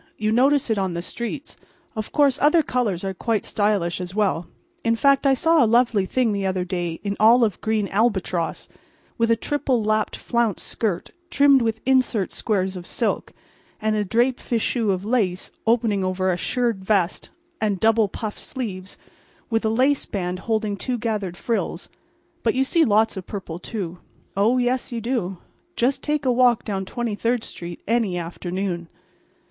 You 0.17 0.31
notice 0.31 0.71
it 0.71 0.79
on 0.79 0.95
the 0.95 1.03
streets. 1.03 1.57
Of 1.95 2.11
course 2.11 2.41
other 2.41 2.63
colors 2.63 3.03
are 3.03 3.13
quite 3.13 3.45
stylish 3.45 4.01
as 4.01 4.15
well—in 4.15 4.95
fact, 4.95 5.27
I 5.27 5.35
saw 5.35 5.63
a 5.63 5.67
lovely 5.69 6.07
thing 6.07 6.31
the 6.33 6.43
other 6.47 6.65
day 6.65 6.99
in 7.03 7.15
olive 7.19 7.61
green 7.61 7.87
albatross, 7.89 8.67
with 9.19 9.29
a 9.29 9.35
triple 9.35 9.83
lapped 9.83 10.15
flounce 10.15 10.63
skirt 10.63 11.11
trimmed 11.29 11.61
with 11.61 11.81
insert 11.85 12.31
squares 12.33 12.75
of 12.75 12.87
silk, 12.87 13.31
and 13.79 13.95
a 13.95 14.03
draped 14.03 14.41
fichu 14.41 14.89
of 14.89 15.05
lace 15.05 15.51
opening 15.67 16.03
over 16.03 16.31
a 16.31 16.35
shirred 16.35 16.83
vest 16.83 17.29
and 17.61 17.79
double 17.79 18.07
puff 18.07 18.39
sleeves 18.39 18.97
with 19.51 19.63
a 19.63 19.69
lace 19.69 20.07
band 20.07 20.39
holding 20.49 20.77
two 20.77 20.97
gathered 20.97 21.37
frills—but 21.37 22.55
you 22.55 22.63
see 22.63 22.83
lots 22.83 23.17
of 23.17 23.27
purple 23.27 23.59
too. 23.59 23.99
Oh, 24.35 24.57
yes, 24.57 24.91
you 24.91 24.99
do; 24.99 25.37
just 25.75 26.01
take 26.01 26.25
a 26.25 26.31
walk 26.31 26.63
down 26.65 26.85
Twenty 26.85 27.13
third 27.13 27.43
street 27.43 27.83
any 27.87 28.17
afternoon. 28.17 28.87